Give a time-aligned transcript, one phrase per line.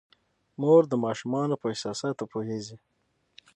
[0.61, 2.77] مور د ماشومانو په احساساتو پوهیږي.